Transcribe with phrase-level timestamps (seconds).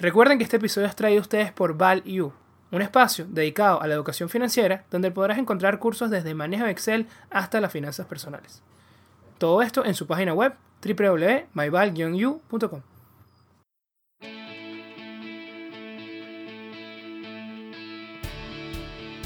[0.00, 2.32] Recuerden que este episodio es traído a ustedes por ValU,
[2.70, 7.08] un espacio dedicado a la educación financiera donde podrás encontrar cursos desde manejo de Excel
[7.30, 8.62] hasta las finanzas personales.
[9.38, 10.54] Todo esto en su página web
[10.86, 12.82] www.myval-u.com.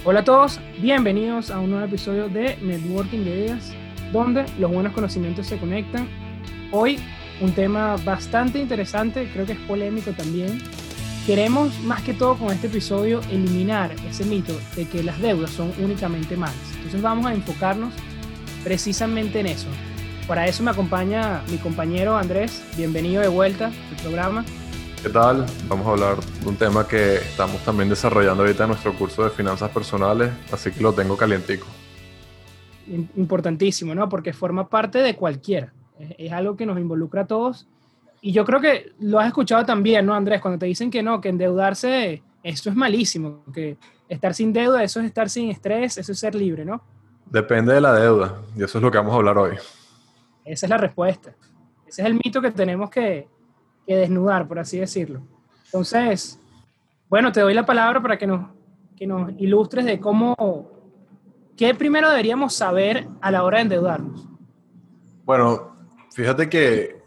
[0.06, 3.74] Hola a todos, bienvenidos a un nuevo episodio de Networking de Ideas,
[4.10, 6.08] donde los buenos conocimientos se conectan.
[6.72, 6.98] Hoy
[7.42, 10.62] un tema bastante interesante, creo que es polémico también.
[11.26, 15.72] Queremos más que todo con este episodio eliminar ese mito de que las deudas son
[15.78, 16.56] únicamente malas.
[16.76, 17.92] Entonces vamos a enfocarnos
[18.64, 19.68] precisamente en eso.
[20.26, 22.62] Para eso me acompaña mi compañero Andrés.
[22.76, 24.44] Bienvenido de vuelta al programa.
[25.02, 25.44] ¿Qué tal?
[25.68, 29.30] Vamos a hablar de un tema que estamos también desarrollando ahorita en nuestro curso de
[29.30, 31.66] finanzas personales, así que lo tengo calientico.
[33.16, 34.08] Importantísimo, ¿no?
[34.08, 35.72] Porque forma parte de cualquiera.
[36.18, 37.66] Es, algo que nos involucra a todos.
[38.20, 40.40] Y yo creo que lo has escuchado también, ¿no, Andrés?
[40.40, 43.76] Cuando te dicen que no, que endeudarse, eso es malísimo, que
[44.08, 46.82] estar sin deuda, eso es estar sin estrés, eso es ser libre, ¿no?
[47.26, 49.56] Depende de la deuda, y eso es lo que vamos a hablar hoy.
[50.44, 51.34] Esa es la respuesta.
[51.86, 53.26] Ese es el mito que tenemos que,
[53.86, 55.22] que desnudar, por así decirlo.
[55.66, 56.38] Entonces,
[57.08, 58.50] bueno, te doy la palabra para que nos,
[58.96, 60.70] que nos ilustres de cómo,
[61.56, 64.28] qué primero deberíamos saber a la hora de endeudarnos.
[65.24, 65.71] Bueno,
[66.14, 67.02] fíjate que,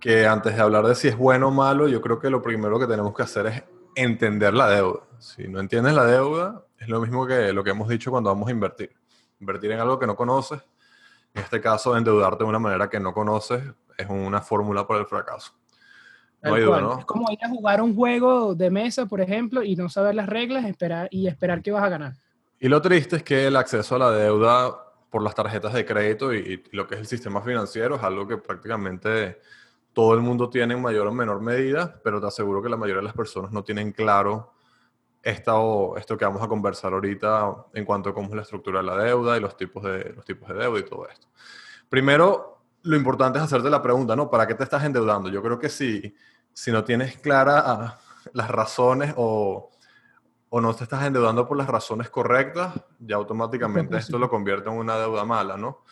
[0.00, 2.78] que antes de hablar de si es bueno o malo, yo creo que lo primero
[2.78, 5.00] que tenemos que hacer es entender la deuda.
[5.18, 8.48] Si no entiendes la deuda, es lo mismo que lo que hemos dicho cuando vamos
[8.48, 8.90] a invertir.
[9.40, 10.60] Invertir en algo que no conoces,
[11.34, 13.62] en este caso endeudarte de una manera que no conoces,
[13.96, 15.52] es una fórmula para el fracaso.
[16.42, 20.28] Es como ir a jugar un juego de mesa, por ejemplo, y no saber las
[20.28, 22.14] reglas esperar, y esperar que vas a ganar.
[22.60, 24.85] Y lo triste es que el acceso a la deuda
[25.16, 28.36] por las tarjetas de crédito y, lo que es el sistema financiero es algo que
[28.36, 29.40] prácticamente
[29.94, 33.00] todo el mundo tiene en mayor o menor medida, pero te aseguro que la mayoría
[33.00, 34.52] de las personas no tienen claro
[35.22, 38.86] esto, esto que vamos a conversar ahorita en cuanto a cómo es la estructura de
[38.88, 41.28] la deuda y los tipos de, los tipos de deuda y todo esto.
[41.88, 44.28] Primero, lo importante es hacerte la pregunta, ¿no?
[44.28, 45.30] ¿Para qué te estás endeudando?
[45.30, 46.14] Yo creo que si,
[46.52, 47.94] si no tienes claras
[48.34, 49.70] las razones o,
[50.48, 54.76] o, no te estás endeudando por las razones correctas, ya automáticamente esto lo convierte en
[54.76, 55.84] una deuda mala, ¿no?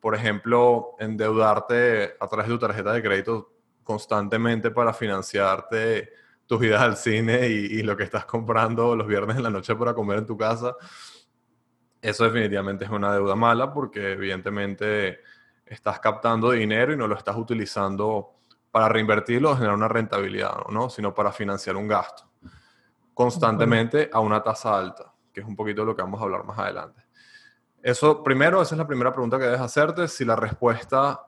[0.00, 6.12] Por ejemplo, endeudarte a través de tu tarjeta de crédito constantemente para financiarte
[6.46, 9.74] tus idas al cine y, y lo que estás comprando los viernes en la noche
[9.76, 10.76] para comer en tu casa,
[12.02, 15.20] eso definitivamente es una deuda mala porque evidentemente
[15.64, 18.34] estás captando dinero y no lo estás utilizando
[18.70, 20.90] para reinvertirlo o generar una rentabilidad, ¿no?
[20.90, 22.33] sino para financiar un gasto
[23.14, 26.58] constantemente a una tasa alta, que es un poquito lo que vamos a hablar más
[26.58, 27.02] adelante.
[27.82, 30.08] Eso, primero, esa es la primera pregunta que debes hacerte.
[30.08, 31.22] Si la respuesta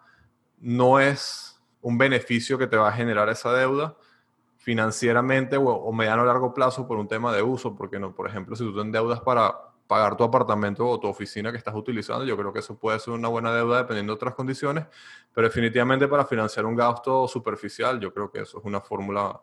[0.58, 3.96] no es un beneficio que te va a generar esa deuda
[4.56, 8.28] financieramente o, o mediano o largo plazo por un tema de uso, porque no, por
[8.28, 9.54] ejemplo, si tú te endeudas para
[9.86, 12.24] pagar tu apartamento o tu oficina que estás utilizando.
[12.24, 14.86] Yo creo que eso puede ser una buena deuda dependiendo de otras condiciones,
[15.32, 19.40] pero definitivamente para financiar un gasto superficial, yo creo que eso es una fórmula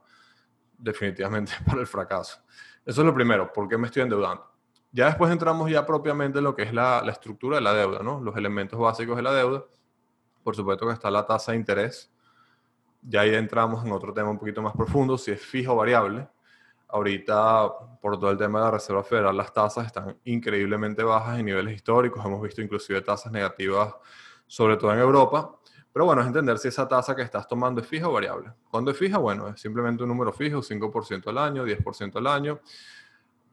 [0.83, 2.41] definitivamente para el fracaso.
[2.85, 4.51] Eso es lo primero, ¿por qué me estoy endeudando?
[4.91, 8.03] Ya después entramos ya propiamente en lo que es la, la estructura de la deuda,
[8.03, 8.21] ¿no?
[8.21, 9.63] Los elementos básicos de la deuda.
[10.43, 12.11] Por supuesto que está la tasa de interés.
[13.01, 16.27] Ya ahí entramos en otro tema un poquito más profundo, si es fijo o variable
[16.93, 21.45] Ahorita, por todo el tema de la Reserva Federal, las tasas están increíblemente bajas en
[21.47, 22.23] niveles históricos.
[22.23, 23.95] Hemos visto inclusive tasas negativas,
[24.45, 25.57] sobre todo en Europa.
[25.93, 28.51] Pero bueno, es entender si esa tasa que estás tomando es fija o variable.
[28.69, 32.59] Cuando es fija, bueno, es simplemente un número fijo, 5% al año, 10% al año.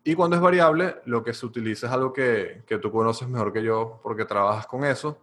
[0.02, 3.52] Y cuando es variable, lo que se utiliza es algo que, que tú conoces mejor
[3.52, 5.18] que yo porque trabajas con eso,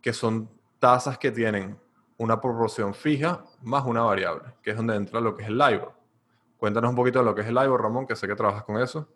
[0.00, 0.48] que son
[0.78, 1.76] tasas que tienen
[2.18, 5.92] una proporción fija más una variable, que es donde entra lo que es el LIBOR.
[6.56, 8.80] Cuéntanos un poquito de lo que es el LIBOR, Ramón, que sé que trabajas con
[8.80, 9.08] eso.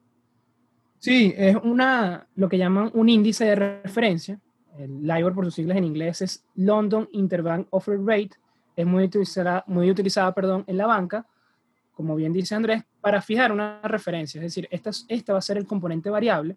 [0.98, 4.38] Sí, es una, lo que llaman un índice de referencia.
[4.78, 8.30] El LIBOR, por sus siglas en inglés, es London Interbank Offer Rate.
[8.76, 11.26] Es muy utilizada, muy utilizada perdón, en la banca,
[11.94, 14.38] como bien dice Andrés, para fijar una referencia.
[14.38, 16.56] Es decir, esta, esta va a ser el componente variable,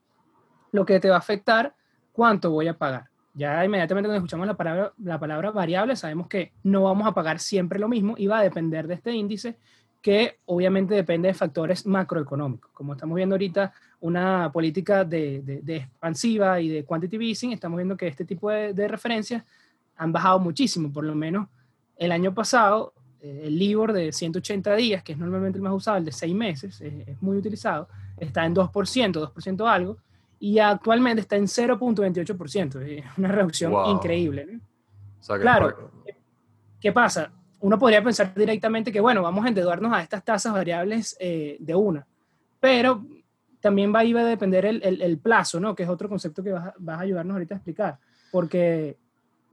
[0.72, 1.76] lo que te va a afectar
[2.12, 3.10] cuánto voy a pagar.
[3.34, 7.40] Ya inmediatamente cuando escuchamos la palabra, la palabra variable, sabemos que no vamos a pagar
[7.40, 9.58] siempre lo mismo y va a depender de este índice
[10.04, 12.70] que obviamente depende de factores macroeconómicos.
[12.74, 13.74] Como estamos viendo ahorita
[14.04, 18.74] una política de, de, expansiva y de quantitative easing, estamos viendo que este tipo de,
[18.74, 19.44] de, referencias
[19.96, 21.48] han bajado muchísimo, por lo menos
[21.96, 25.98] el año pasado, eh, el LIBOR de 180 días, que es normalmente el más usado,
[25.98, 29.98] el de 6 meses, es, muy utilizado, está en 2%, 2% algo,
[30.38, 34.60] y actualmente está en 0.28%, es una reducción increíble.
[35.40, 35.92] claro,
[36.82, 37.32] ¿qué pasa?
[37.62, 41.74] uno podría pensar directamente que, bueno, vamos a endeudarnos a estas tasas variables eh, de
[41.74, 42.06] una,
[42.60, 43.02] pero
[43.64, 45.74] también va, a depender el, el, plazo, ¿no?
[45.74, 47.98] Que es otro concepto que vas, vas, a ayudarnos ahorita a explicar,
[48.30, 48.98] porque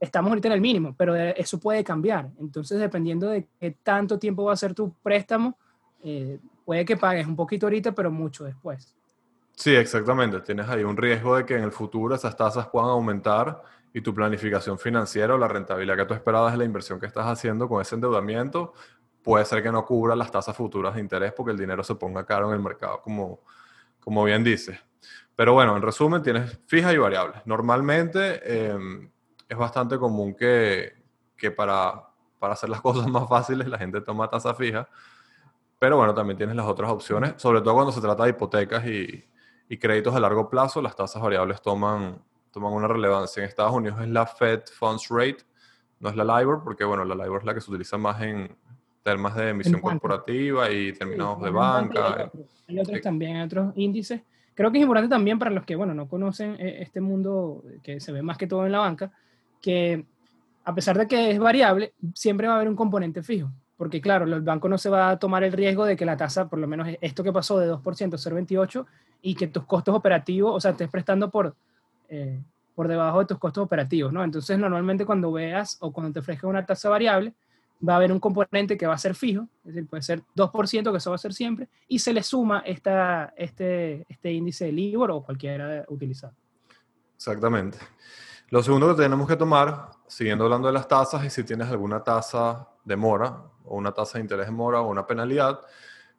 [0.01, 2.29] estamos ahorita en el mínimo, pero eso puede cambiar.
[2.37, 5.57] Entonces, dependiendo de qué tanto tiempo va a ser tu préstamo,
[6.03, 8.93] eh, puede que pagues un poquito ahorita, pero mucho después.
[9.55, 10.41] Sí, exactamente.
[10.41, 13.63] Tienes ahí un riesgo de que en el futuro esas tasas puedan aumentar
[13.93, 17.27] y tu planificación financiera o la rentabilidad que tú esperabas de la inversión que estás
[17.27, 18.73] haciendo con ese endeudamiento
[19.23, 22.25] puede ser que no cubra las tasas futuras de interés porque el dinero se ponga
[22.25, 23.39] caro en el mercado, como,
[24.01, 24.77] como bien dices.
[25.35, 27.41] Pero bueno, en resumen, tienes fija y variable.
[27.45, 29.09] Normalmente em,
[29.47, 30.93] es bastante común que,
[31.37, 34.89] que para, para hacer las cosas más fáciles la gente toma tasa fija,
[35.79, 39.25] pero bueno, también tienes las otras opciones, sobre todo cuando se trata de hipotecas y,
[39.67, 42.21] y créditos a largo plazo, las tasas variables toman,
[42.51, 43.41] toman una relevancia.
[43.41, 45.37] En Estados Unidos es la Fed Funds Rate,
[45.99, 48.55] no es la LIBOR, porque bueno, la LIBOR es la que se utiliza más en
[49.03, 52.31] temas de emisión corporativa y terminados de banca.
[52.67, 54.21] Hay otros, también, hay otros índices.
[54.53, 57.99] Creo que es importante también para los que, bueno, no conocen eh, este mundo que
[57.99, 59.11] se ve más que todo en la banca,
[59.61, 60.05] que
[60.63, 63.49] a pesar de que es variable, siempre va a haber un componente fijo.
[63.77, 66.47] Porque claro, el banco no se va a tomar el riesgo de que la tasa,
[66.47, 68.85] por lo menos esto que pasó de 2% a 0,28,
[69.23, 71.55] y que tus costos operativos, o sea, estés prestando por,
[72.09, 72.39] eh,
[72.75, 74.23] por debajo de tus costos operativos, ¿no?
[74.23, 77.33] Entonces, normalmente cuando veas o cuando te ofrezcan una tasa variable,
[77.87, 80.91] va a haber un componente que va a ser fijo, es decir, puede ser 2%,
[80.91, 84.71] que eso va a ser siempre, y se le suma esta, este, este índice de
[84.71, 86.33] LIBOR o cualquiera utilizado.
[87.15, 87.77] Exactamente.
[88.49, 92.03] Lo segundo que tenemos que tomar, siguiendo hablando de las tasas, es si tienes alguna
[92.03, 95.61] tasa de mora o una tasa de interés de mora o una penalidad,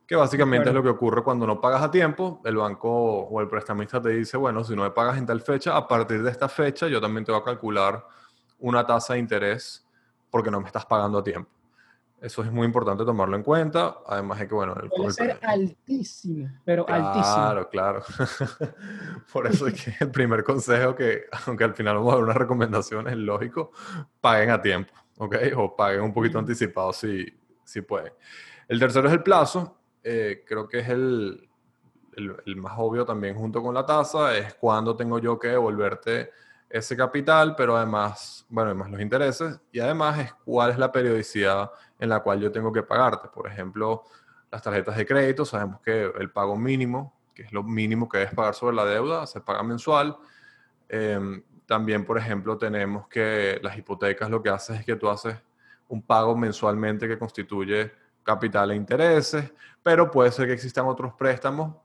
[0.06, 3.48] que básicamente es lo que ocurre cuando no pagas a tiempo, el banco o el
[3.48, 6.48] prestamista te dice, bueno, si no me pagas en tal fecha, a partir de esta
[6.48, 8.04] fecha yo también te voy a calcular
[8.58, 9.86] una tasa de interés
[10.32, 11.50] porque no me estás pagando a tiempo.
[12.22, 14.74] Eso es muy importante tomarlo en cuenta, además de que, bueno...
[14.80, 17.34] El, Puede ser altísimo, pero altísimo.
[17.34, 18.02] Claro, claro.
[19.32, 22.36] Por eso es que el primer consejo que, aunque al final vamos a dar unas
[22.36, 23.72] recomendaciones, es lógico,
[24.20, 25.36] paguen a tiempo, ¿ok?
[25.56, 27.26] O paguen un poquito anticipado si,
[27.64, 28.12] si pueden.
[28.68, 29.76] El tercero es el plazo.
[30.02, 31.50] Eh, creo que es el,
[32.16, 36.30] el, más obvio también junto con la tasa, es cuándo tengo yo que devolverte
[36.72, 41.70] ese capital, pero además, bueno, además los intereses, y además es cuál es la periodicidad
[41.98, 43.28] en la cual yo tengo que pagarte.
[43.28, 44.04] Por ejemplo,
[44.50, 48.34] las tarjetas de crédito, sabemos que el pago mínimo, que es lo mínimo que debes
[48.34, 50.16] pagar sobre la deuda, se paga mensual.
[50.88, 55.36] Em, también, por ejemplo, tenemos que las hipotecas lo que haces es que tú haces
[55.88, 57.92] un pago mensualmente que constituye
[58.22, 59.52] capital e intereses,
[59.82, 61.76] pero puede ser que existan otros préstamos.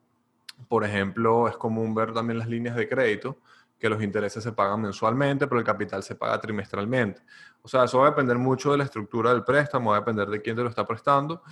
[0.69, 3.37] Por ejemplo, es común ver también las líneas de crédito,
[3.79, 7.21] que los intereses se pagan mensualmente, pero el capital se paga trimestralmente.
[7.61, 10.27] O sea, eso va a depender mucho de la estructura del préstamo, va a depender
[10.27, 11.43] de quién te lo está prestando,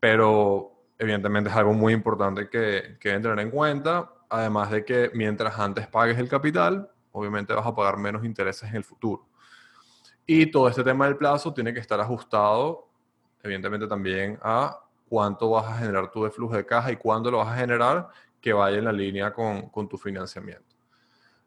[0.00, 5.10] pero evidentemente es algo muy importante que, que deben tener en cuenta, además de que
[5.14, 9.26] mientras antes pagues el capital, obviamente vas a pagar menos intereses en el futuro.
[10.26, 12.88] Y todo este tema del plazo tiene que estar ajustado
[13.42, 14.78] evidentemente también a
[15.08, 18.08] cuánto vas a generar tú de flujo de caja y cuándo lo vas a generar
[18.40, 20.76] que vaya en la línea con, con tu financiamiento.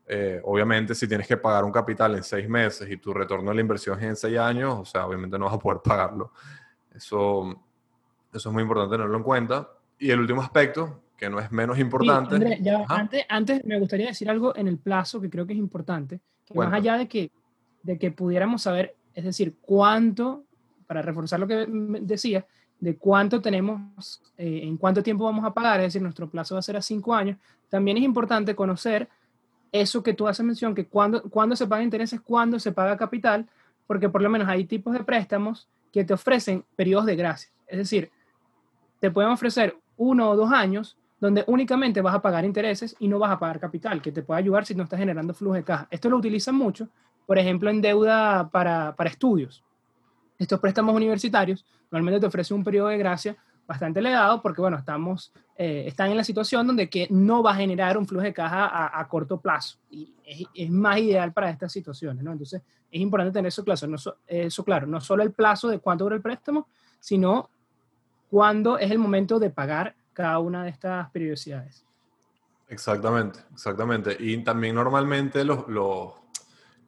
[0.07, 3.55] Eh, obviamente, si tienes que pagar un capital en seis meses y tu retorno de
[3.55, 6.31] la inversión es en seis años, o sea, obviamente no vas a poder pagarlo.
[6.93, 7.63] Eso,
[8.33, 9.69] eso es muy importante tenerlo en cuenta.
[9.99, 12.35] Y el último aspecto, que no es menos importante.
[12.87, 16.55] antes, antes me gustaría decir algo en el plazo que creo que es importante, que
[16.55, 17.31] más allá de que,
[17.83, 20.45] de que pudiéramos saber, es decir, cuánto
[20.91, 21.65] para reforzar lo que
[22.01, 22.45] decía,
[22.77, 26.59] de cuánto tenemos, eh, en cuánto tiempo vamos a pagar, es decir, nuestro plazo va
[26.59, 27.37] a ser a cinco años,
[27.69, 29.07] también es importante conocer
[29.71, 33.47] eso que tú haces mención, que cuando, cuando se paga intereses, cuándo se paga capital,
[33.87, 37.51] porque por lo menos hay tipos de préstamos que te ofrecen periodos de gracia.
[37.67, 38.11] Es decir,
[38.99, 43.19] te pueden ofrecer uno o dos años donde únicamente vas a pagar intereses y no
[43.19, 45.87] vas a pagar capital, que te puede ayudar si no estás generando flujo de caja.
[45.91, 46.89] Esto lo utilizan mucho,
[47.27, 49.63] por ejemplo, en deuda para, para estudios
[50.41, 53.37] estos préstamos universitarios normalmente te ofrecen un periodo de gracia
[53.67, 57.55] bastante elevado porque, bueno, estamos, eh, están en la situación donde que no va a
[57.55, 60.13] generar un flujo de caja a, corto plazo y
[60.53, 62.31] es, más ideal para estas situaciones, ¿no?
[62.31, 66.03] Entonces, es importante tener eso claro, no, eso claro, no solo el plazo de cuánto
[66.03, 66.67] dura el préstamo,
[66.99, 67.49] sino
[68.29, 71.85] cuándo es el momento de pagar cada una de estas periodicidades.
[72.67, 74.15] Exactamente, exactamente.
[74.19, 76.13] Y también normalmente los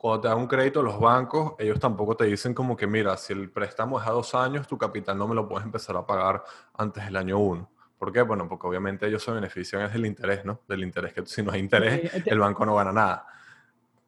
[0.04, 3.32] cuando te dan un crédito los bancos, ellos tampoco te dicen como que, mira, si
[3.32, 6.44] el préstamo es a dos años, tu capital no me lo puedes empezar a pagar
[6.78, 7.70] antes del año uno.
[7.98, 8.22] ¿Por qué?
[8.22, 10.60] Bueno, porque obviamente ellos se benefician es del interés, ¿no?
[10.68, 13.28] Del interés, que si no hay interés, el banco no gana nada.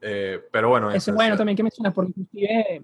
[0.01, 0.91] Eh, pero bueno.
[0.91, 2.83] Eso es bueno también que mencionas, porque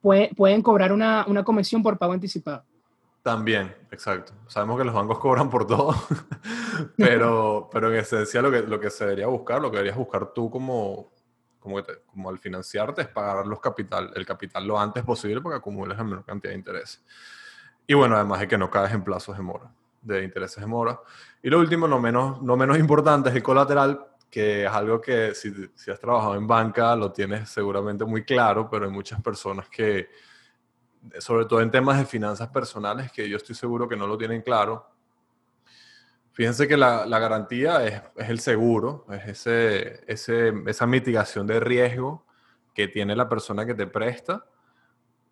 [0.00, 2.62] pueden cobrar una, una comisión por pago anticipado.
[3.22, 4.34] También, exacto.
[4.46, 5.96] Sabemos que los bancos cobran por todo,
[6.96, 10.32] pero, pero en esencia lo que, lo que se debería buscar, lo que deberías buscar
[10.32, 11.10] tú como,
[11.62, 15.58] como, como al financiarte es pagar los capital, el capital lo antes posible para que
[15.58, 17.04] acumules la menor cantidad de interés.
[17.86, 21.00] Y bueno, además de que no caes en plazos de mora, de intereses de mora.
[21.42, 25.34] Y lo último, no menos, no menos importante, es el colateral, que es algo que
[25.34, 29.68] si, si has trabajado en banca lo tienes seguramente muy claro, pero hay muchas personas
[29.68, 30.08] que
[31.18, 34.42] sobre todo en temas de finanzas personales, que yo estoy seguro que no lo tienen
[34.42, 34.86] claro.
[36.32, 42.24] Fíjense que la, garantía es, el seguro, es ese, ese, esa mitigación de riesgo
[42.74, 44.46] que tiene la persona que te presta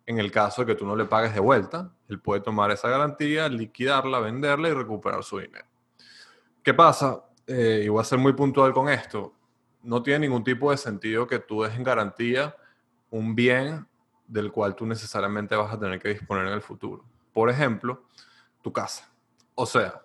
[0.05, 1.91] en el caso de que tú no le pagues de vuelta.
[2.07, 5.65] Él puede tomar esa garantía, liquidarla, venderla y recuperar su dinero.
[6.63, 7.23] ¿Qué pasa?
[7.47, 9.33] Eh, y voy a ser muy puntual con esto.
[9.81, 12.55] No tiene ningún tipo de sentido que tú des en garantía
[13.09, 13.87] un bien
[14.27, 17.03] del cual tú necesariamente vas a tener que disponer en el futuro.
[17.33, 18.05] Por ejemplo,
[18.61, 19.11] tu casa.
[19.55, 20.01] O sea,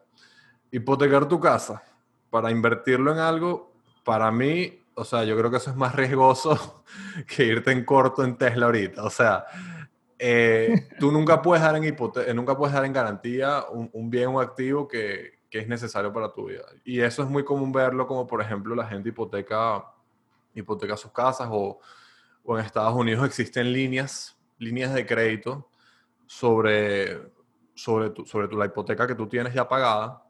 [0.71, 1.83] hipotecar tu casa
[2.31, 3.73] para invertirlo en algo,
[4.05, 6.85] para mí, o sea, yo creo que eso es más riesgoso
[7.27, 9.05] que irte en corto en Tesla ahorita.
[9.05, 9.45] O sea,
[10.19, 14.41] eh, tú nunca puedes dar en, hipote nunca puedes dar en garantía un, bien o
[14.41, 16.65] activo que, que, es necesario para tu vida.
[16.85, 19.85] Y eso es muy común verlo como, por ejemplo, la gente hipoteca,
[20.55, 21.81] hipoteca sus casas o
[22.47, 25.69] o en Estados Unidos existen líneas, líneas de crédito
[26.27, 27.21] sobre,
[27.75, 30.23] sobre, tu, sobre tu, la hipoteca que tú tienes ya pagada.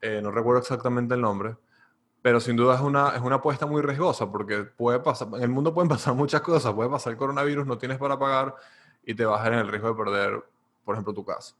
[0.00, 1.56] Eh, no recuerdo exactamente el nombre,
[2.22, 5.48] pero sin duda es una, es una apuesta muy riesgosa porque puede pasar, en el
[5.48, 8.54] mundo pueden pasar muchas cosas, puede pasar el coronavirus, no tienes para pagar
[9.02, 10.44] y te vas en el riesgo de perder,
[10.84, 11.54] por ejemplo, tu casa.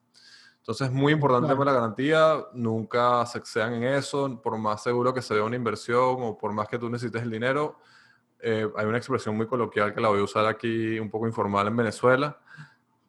[0.58, 5.14] Entonces es muy importante para la garantía, nunca se excedan en eso, por más seguro
[5.14, 7.78] que se vea una inversión o por más que tú necesites el dinero,
[8.42, 11.66] eh, hay una expresión muy coloquial que la voy a usar aquí un poco informal
[11.66, 12.38] en Venezuela,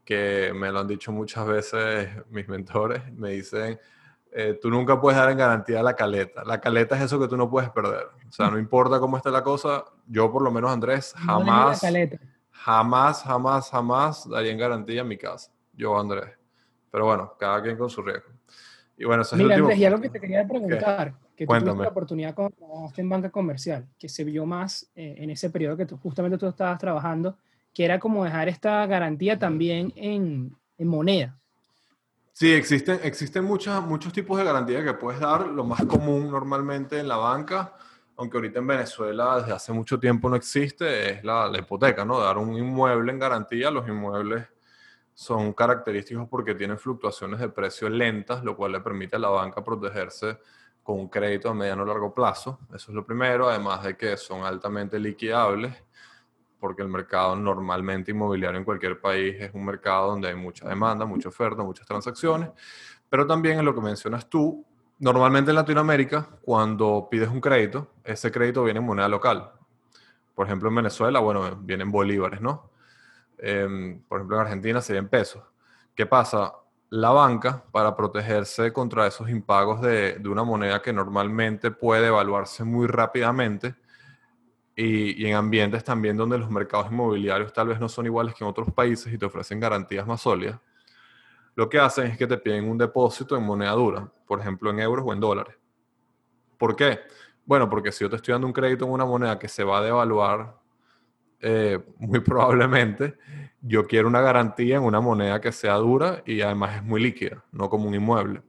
[0.03, 3.79] que me lo han dicho muchas veces mis mentores, me dicen,
[4.33, 6.43] eh, tú nunca puedes dar en garantía la caleta.
[6.45, 8.07] La caleta es eso que tú no puedes perder.
[8.27, 11.81] O sea, no importa cómo esté la cosa, yo por lo menos Andrés, jamás,
[12.51, 15.51] jamás, jamás, jamás daría en garantía mi casa.
[15.73, 16.29] Yo Andrés.
[16.91, 18.29] Pero bueno, cada quien con su riesgo.
[18.97, 21.71] Y bueno, eso es Mira, Andrés, y algo que te quería preguntar que Cuéntame.
[21.71, 25.49] tuviste la oportunidad cuando trabajaste en banca comercial, que se vio más eh, en ese
[25.49, 27.37] periodo que tú, justamente tú estabas trabajando,
[27.73, 31.40] que era como dejar esta garantía también en, en moneda.
[32.41, 35.45] Sí, existen, existen muchas, muchos tipos de garantías que puedes dar.
[35.45, 37.75] Lo más común normalmente en la banca,
[38.17, 42.19] aunque ahorita en Venezuela desde hace mucho tiempo no existe, es la, hipoteca, ¿no?
[42.19, 43.69] Dar un inmueble en garantía.
[43.69, 44.47] Los inmuebles
[45.13, 49.63] son característicos porque tienen fluctuaciones de precio lentas, lo cual le permite a la banca
[49.63, 50.39] protegerse
[50.81, 52.57] con un crédito a mediano o largo plazo.
[52.69, 55.75] Eso es lo primero, además de que son altamente liquidables,
[56.61, 61.05] porque el mercado normalmente inmobiliario en cualquier país es un mercado donde hay mucha demanda,
[61.05, 62.51] mucha oferta, muchas transacciones.
[63.09, 64.63] Pero también en lo que mencionas tú,
[64.99, 69.51] normalmente en Latinoamérica, cuando pides un crédito, ese crédito viene en moneda local.
[70.35, 72.69] Por ejemplo, en Venezuela, bueno, vienen bolívares, ¿no?
[73.39, 75.43] Em, por ejemplo, en Argentina serían pesos.
[75.95, 76.53] ¿Qué pasa?
[76.91, 82.85] la banca para protegerse contra esos impagos de, una moneda que normalmente puede evaluarse muy
[82.85, 83.75] rápidamente
[84.75, 88.49] y, en ambientes también donde los mercados inmobiliarios tal vez no son iguales que en
[88.49, 90.59] otros países y te ofrecen garantías más sólidas,
[91.55, 94.79] lo que hacen es que te piden un depósito en moneda dura, por ejemplo en
[94.79, 95.55] euros o en dólares.
[96.57, 96.99] ¿Por qué?
[97.45, 99.79] Bueno, porque si yo te estoy dando un crédito en una moneda que se va
[99.79, 100.57] a devaluar
[101.39, 103.17] eh, muy probablemente,
[103.61, 107.43] yo quiero una garantía en una moneda que sea dura y además es muy líquida,
[107.51, 108.41] no como un inmueble.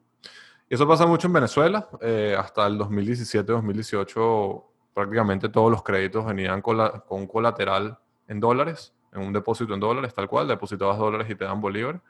[0.68, 1.86] Eso pasa mucho en Venezuela.
[2.00, 9.22] Eh, hasta el 2017-2018 prácticamente todos los créditos venían con, un colateral en dólares, en
[9.22, 12.00] un depósito en dólares, tal cual, depositabas dólares y te dan bolívar.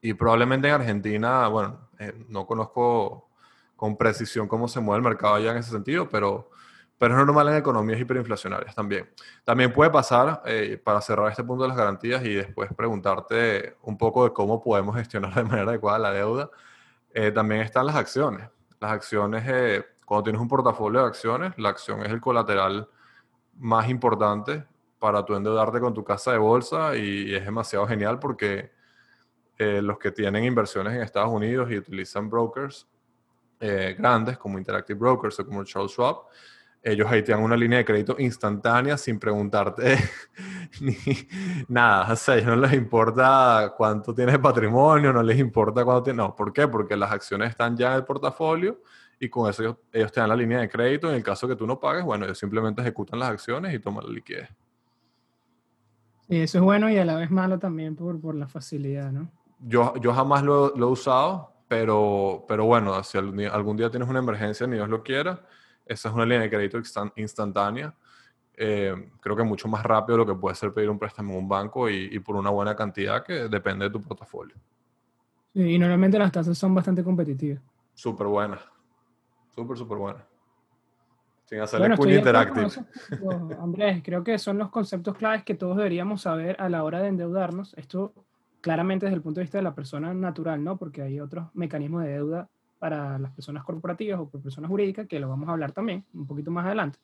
[0.00, 3.28] Y probablemente en Argentina, bueno, eh, no conozco
[3.76, 6.50] con precisión cómo se mueve el mercado allá en ese sentido, pero
[7.02, 9.10] pero es normal en economías hiperinflacionarias también.
[9.42, 13.98] También puede pasar, eh, para cerrar este punto de las garantías y después preguntarte un
[13.98, 16.48] poco de cómo podemos gestionar de manera adecuada la deuda,
[17.12, 18.48] eh, también están las acciones.
[18.78, 22.86] Las acciones, cuando tienes un portafolio de acciones, la acción es el colateral
[23.56, 24.62] más importante
[24.98, 28.72] para tu endeudarte con tu casa de bolsa y es demasiado genial porque
[29.56, 32.86] los que tienen inversiones en Estados Unidos y utilizan brokers
[33.58, 36.16] grandes como Interactive Brokers o como Charles Schwab,
[36.82, 39.96] ellos ahí te dan una línea de crédito instantánea sin preguntarte
[40.82, 40.94] ni
[41.68, 42.12] nada.
[42.12, 46.18] O sea, no les importa cuánto tienes de patrimonio, no les importa cuánto tienes.
[46.18, 46.68] No, ¿por qué?
[46.68, 48.78] Porque las acciones están ya en el portafolio
[49.22, 51.08] y con eso ellos, te dan la línea de crédito.
[51.08, 54.04] En el caso que tú no pagues, bueno, ellos simplemente ejecutan las acciones y toman
[54.04, 54.48] la liquidez.
[56.28, 59.30] eso es bueno y a la vez malo también por, por la facilidad, ¿no?
[59.60, 64.18] Yo, yo jamás lo, lo he usado, pero, pero bueno, si algún día tienes una
[64.18, 65.46] emergencia, ni Dios lo quiera,
[65.86, 66.80] esa es una línea de crédito
[67.14, 67.94] instantánea.
[68.56, 71.48] Eh, creo que mucho más rápido lo que puede ser pedir un préstamo en un
[71.48, 74.56] banco y, y, por una buena cantidad que depende de tu portafolio.
[75.54, 77.62] y normalmente las tasas son bastante competitivas.
[77.94, 78.71] Súper buenas.
[79.54, 80.22] Súper, súper buenas.
[81.44, 82.68] Sin hacerle bueno, puño interactive.
[83.60, 87.08] Andrés, creo que son los conceptos claves que todos deberíamos saber a la hora de
[87.08, 87.74] endeudarnos.
[87.74, 88.14] Esto
[88.62, 90.76] claramente desde el punto de vista de la persona natural, ¿no?
[90.78, 95.20] Porque hay otros mecanismos de deuda para las personas corporativas o por personas jurídicas que
[95.20, 96.98] lo vamos a hablar también un poquito más adelante.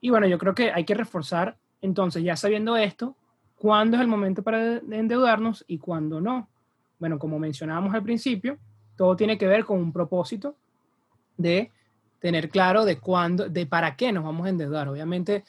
[0.00, 3.16] Y bueno, yo creo que hay que reforzar, entonces, ya sabiendo esto,
[3.56, 6.48] cuándo es el momento para endeudarnos y cuándo no.
[6.98, 8.58] Bueno, como mencionábamos al principio,
[8.96, 10.56] todo tiene que ver con un propósito
[11.36, 11.70] de
[12.24, 14.88] tener claro de cuándo, de para qué nos vamos a endeudar.
[14.88, 15.44] Obviamente,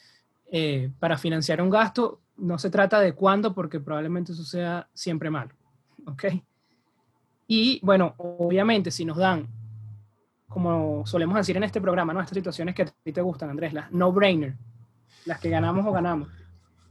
[0.52, 5.30] eh, para financiar un gasto no se trata de cuándo, porque probablemente eso sea siempre
[5.30, 5.54] malo.
[6.06, 6.24] ¿Ok?
[7.46, 9.46] Y bueno, obviamente, si nos dan,
[10.48, 12.20] como solemos decir en este programa, ¿no?
[12.20, 14.54] Estas situaciones que a ti te gustan, Andrés, las no-brainer,
[15.24, 16.28] las que ganamos o ganamos.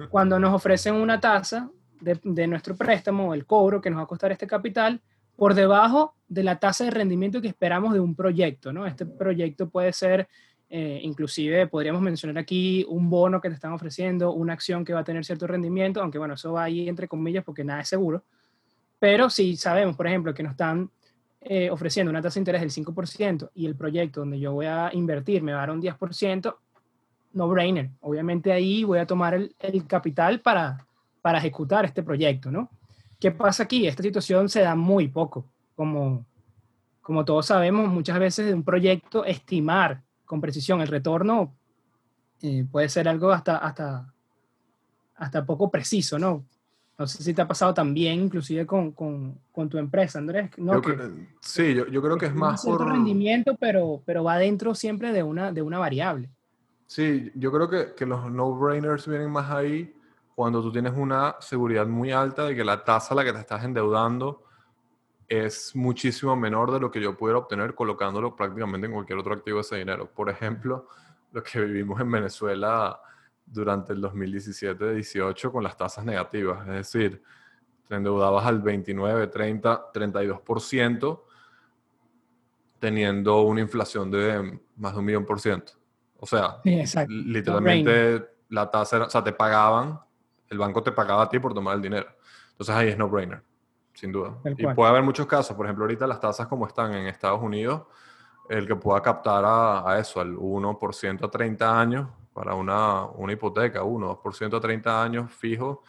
[0.10, 1.70] Cuando nos ofrecen una tasa
[2.02, 5.02] de, de nuestro préstamo, el cobro que nos va a costar este capital,
[5.36, 8.86] por debajo de la tasa de rendimiento que esperamos de un proyecto, ¿no?
[8.86, 10.28] Este proyecto puede ser,
[10.70, 15.02] eh, inclusive podríamos mencionar aquí un bono que te están ofreciendo, una acción que va
[15.02, 18.24] a tener cierto rendimiento, aunque bueno, eso va ahí entre comillas porque nada es seguro.
[19.00, 20.90] Pero si sabemos, por ejemplo, que nos están
[21.42, 24.90] eh, ofreciendo una tasa de interés del 5% y el proyecto donde yo voy a
[24.94, 26.56] invertir me va a dar un 10%,
[27.34, 27.92] no brainer.
[28.00, 30.88] Obviamente ahí voy a tomar el, el capital para,
[31.22, 32.72] para ejecutar este proyecto, ¿no?
[33.20, 33.88] ¿Qué pasa aquí?
[33.88, 35.46] Esta situación se da muy poco.
[35.76, 36.26] Como,
[37.02, 41.54] como todos sabemos, muchas veces de un proyecto estimar con precisión el retorno
[42.42, 44.14] eh, puede ser algo hasta, hasta,
[45.16, 46.46] hasta poco preciso, ¿no?
[46.98, 50.50] No sé si te ha pasado también, inclusive con, con, con tu empresa, Andrés.
[50.58, 50.82] ¿no?
[51.42, 52.88] sí, yo, yo, creo que es más por...
[52.88, 56.30] rendimiento, pero, pero va dentro siempre de una, de una variable.
[56.88, 59.94] Sí, yo creo que, que los no-brainers vienen más ahí
[60.36, 63.40] cuando tú tienes una seguridad muy alta de que la tasa a la que te
[63.40, 64.44] estás endeudando
[65.28, 69.58] es muchísimo menor de lo que yo pudiera obtener colocándolo prácticamente en cualquier otro activo
[69.58, 70.10] de ese dinero.
[70.10, 70.88] Por ejemplo,
[71.32, 73.00] lo que vivimos en Venezuela
[73.46, 77.22] durante el 2017-18 con las tasas negativas, es decir,
[77.88, 81.22] te endeudabas al 29, 30, 32%
[82.80, 85.74] teniendo una inflación de más de un millón por ciento.
[86.18, 86.62] O sea,
[87.08, 90.00] literalmente la tasa era, o sea, te pagaban
[90.50, 92.08] el banco te pagaba a ti por tomar el dinero.
[92.52, 93.42] Entonces ahí es no-brainer,
[93.96, 94.38] sin duda.
[94.58, 97.84] Y puede haber muchos casos, por ejemplo, ahorita las tasas como están en Estados Unidos,
[98.50, 103.84] el que pueda captar a, eso, al 1% a 30 años para una, una hipoteca,
[103.84, 105.82] 1, 2% a 30 años fijo,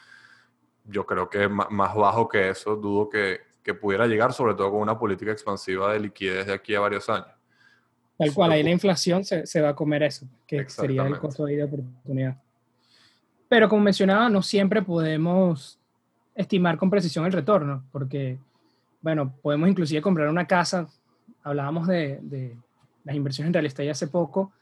[0.84, 4.80] yo creo que más bajo que eso, dudo que, que pudiera llegar, sobre todo con
[4.80, 7.28] una política expansiva de liquidez de aquí a varios años.
[8.16, 11.44] Tal cual, ahí la inflación se, se va a comer eso, que sería el costo
[11.44, 12.36] de oportunidad.
[13.48, 15.78] Pero como mencionaba, no siempre podemos
[16.36, 18.38] estimar con precisión el retorno, porque,
[19.00, 20.86] bueno, podemos inclusive comprar una casa,
[21.42, 22.56] hablábamos de, de
[23.04, 24.52] las inversiones en real estate hace poco,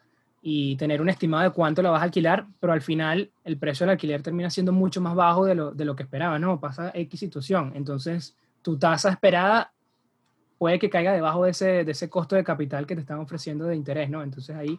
[0.46, 3.86] y tener un estimado de cuánto la vas a alquilar, pero al final el precio
[3.86, 6.60] del alquiler termina siendo mucho más bajo de lo, de lo que esperaba, ¿no?
[6.60, 7.72] Pasa X situación.
[7.74, 9.72] Entonces, tu tasa esperada
[10.58, 13.64] puede que caiga debajo de ese, de ese costo de capital que te están ofreciendo
[13.64, 14.22] de interés, ¿no?
[14.22, 14.78] Entonces ahí,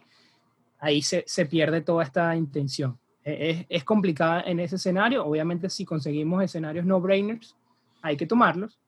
[0.77, 2.99] ahí se, se pierde toda esta intención.
[3.25, 5.25] Es, es, complicada en ese escenario.
[5.25, 7.55] Obviamente, si conseguimos escenarios no-brainers,
[8.03, 8.79] hay que tomarlos,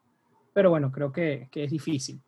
[0.54, 2.22] pero bueno, creo que, que, es difícil.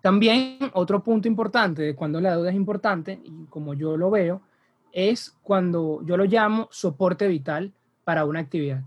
[0.00, 4.42] También otro punto importante de cuando la deuda es importante, y como yo lo veo,
[4.90, 8.82] es cuando yo lo llamo soporte vital para una actividad.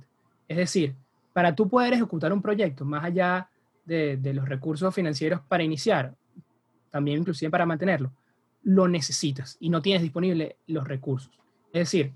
[0.50, 0.94] Es decir,
[1.32, 3.50] para tú poder ejecutar un proyecto más allá
[3.86, 6.14] de, de los recursos financieros para iniciar,
[6.92, 8.12] también inclusive para mantenerlo,
[8.64, 11.32] lo necesitas y no tienes disponible los recursos.
[11.72, 12.14] Es decir,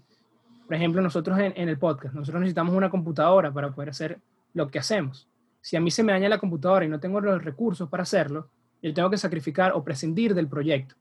[0.69, 4.21] por ejemplo, nosotros en, el podcast, nosotros necesitamos una computadora para poder hacer
[4.53, 5.27] lo que hacemos.
[5.61, 8.51] Si a mí se me daña la computadora y no tengo los recursos para hacerlo,
[8.79, 10.93] yo tengo que sacrificar o prescindir del proyecto.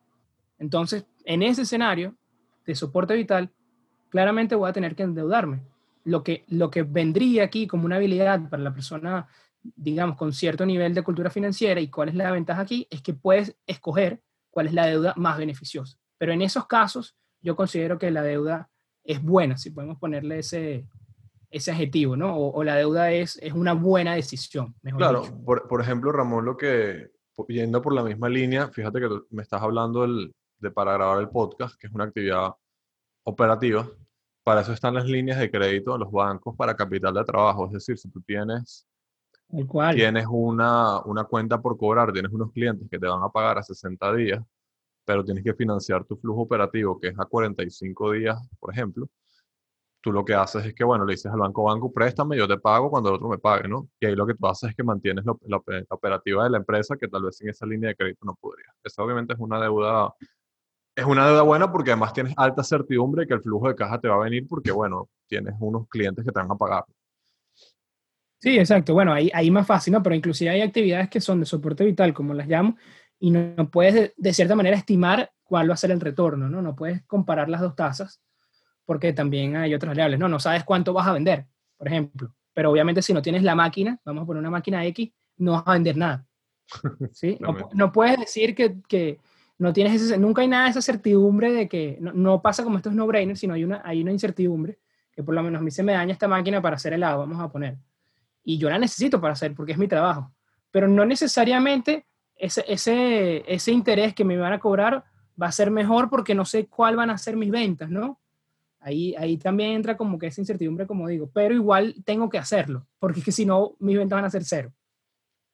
[0.58, 2.14] Entonces, en ese escenario
[2.64, 3.50] de soporte vital,
[4.08, 5.60] claramente voy a tener que endeudarme.
[6.02, 9.28] Lo que, lo que vendría aquí como una habilidad para la persona,
[9.62, 13.12] digamos, con cierto nivel de cultura financiera y cuál es la ventaja aquí, es que
[13.12, 15.98] puedes escoger cuál es la deuda más beneficiosa.
[16.16, 18.70] Pero en esos casos, yo considero que la deuda
[19.08, 20.86] es buena, si podemos ponerle ese,
[21.50, 22.36] ese adjetivo, ¿no?
[22.36, 24.74] O, la deuda es, es una buena decisión.
[24.82, 27.10] Mejor claro, por, por, ejemplo, Ramón, lo que,
[27.48, 31.80] yendo por la misma línea, fíjate que me estás hablando de para grabar el podcast,
[31.80, 32.52] que es una actividad
[33.24, 33.88] operativa.
[34.44, 37.64] para eso están las líneas de crédito de los bancos para capital de trabajo.
[37.66, 38.86] Es decir, si tú tienes,
[39.66, 39.96] cual.
[39.96, 43.62] tienes una, una cuenta por cobrar, tienes unos clientes que te van a pagar a
[43.62, 44.42] 60 días,
[45.08, 49.08] pero tienes que financiar tu flujo operativo, que es a 45 días, por ejemplo,
[50.02, 52.58] tú lo que haces es que, bueno, le dices al banco, banco, préstame, yo te
[52.58, 53.88] pago cuando el otro me pague, ¿no?
[53.98, 57.08] Y ahí lo que tú haces es que mantienes la, operativa de la empresa que
[57.08, 58.66] tal vez sin esa línea de crédito no podría.
[58.84, 60.12] Esa obviamente es una deuda,
[60.94, 64.08] es una deuda buena porque además tienes alta certidumbre que el flujo de caja te
[64.08, 66.84] va a venir porque, bueno, tienes unos clientes que te van a pagar.
[68.40, 68.92] Sí, exacto.
[68.92, 70.02] Bueno, ahí, ahí más fácil, ¿no?
[70.02, 72.76] Pero inclusive hay actividades que son de soporte vital, como las llamo,
[73.18, 76.62] y no, puedes de, cierta manera estimar cuál va a ser el retorno, ¿no?
[76.62, 78.20] No puedes comparar las dos tasas
[78.84, 80.18] porque también hay otras variables.
[80.18, 82.34] No, no sabes cuánto vas a vender, por ejemplo.
[82.54, 85.62] Pero obviamente si no tienes la máquina, vamos a poner una máquina X, no vas
[85.66, 86.26] a vender nada.
[87.12, 87.38] ¿sí?
[87.74, 89.18] no, puedes decir que, que,
[89.58, 92.94] no tienes ese, nunca hay nada de esa certidumbre de que no, pasa como estos
[92.94, 94.78] no-brainers, sino hay una, hay una incertidumbre
[95.12, 97.40] que por lo menos a mí se me daña esta máquina para hacer helado, vamos
[97.40, 97.76] a poner.
[98.44, 100.32] Y yo la necesito para hacer porque es mi trabajo.
[100.70, 102.06] Pero no necesariamente
[102.38, 105.04] ese, ese, ese interés que me van a cobrar
[105.40, 108.20] va a ser mejor porque no sé cuál van a ser mis ventas, ¿no?
[108.80, 112.86] Ahí, ahí también entra como que esa incertidumbre, como digo, pero igual tengo que hacerlo,
[112.98, 114.72] porque es que si no, mis ventas van a ser cero.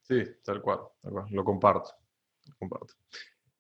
[0.02, 0.80] Sí, tal cual,
[1.30, 1.90] lo comparto,
[2.58, 2.94] comparto.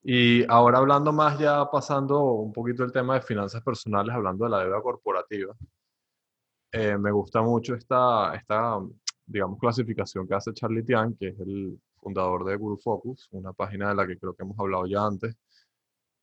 [0.02, 4.50] Y ahora hablando más ya pasando un poquito el tema de finanzas personales, hablando de
[4.50, 5.56] la deuda corporativa,
[6.70, 8.80] eh, me gusta mucho esta, esta,
[9.24, 13.88] digamos, clasificación que hace Charlie Tian, que es el fundador de Guru Focus, una página
[13.88, 15.34] de la que creo que hemos hablado ya antes.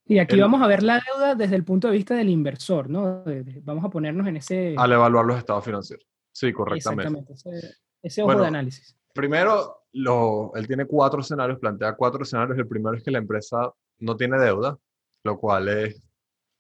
[0.06, 3.24] Y aquí vamos a ver la deuda desde el punto de vista del inversor, ¿no?
[3.64, 4.76] vamos a ponernos en ese...
[4.78, 6.08] Al evaluar los estados financieros.
[6.32, 7.20] Sí, correctamente.
[7.32, 8.98] Exactamente, ese, ojo de análisis.
[9.14, 12.58] Primero, lo, él tiene cuatro escenarios, plantea cuatro escenarios.
[12.58, 14.78] El primero es que la empresa no tiene deuda,
[15.24, 16.02] lo cual es,